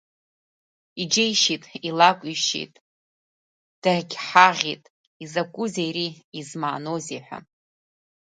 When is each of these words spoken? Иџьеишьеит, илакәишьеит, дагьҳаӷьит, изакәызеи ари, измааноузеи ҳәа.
Иџьеишьеит, 1.01 1.63
илакәишьеит, 1.87 2.73
дагьҳаӷьит, 3.81 4.83
изакәызеи 5.23 5.89
ари, 5.91 6.07
измааноузеи 6.39 7.21
ҳәа. 7.25 7.39